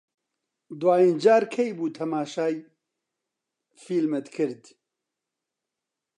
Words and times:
دوایین 0.79 1.15
جار 1.23 1.43
کەی 1.53 1.71
بوو 1.77 1.95
تەماشای 1.97 2.55
فیلمت 3.83 4.25
کرد؟ 4.35 4.63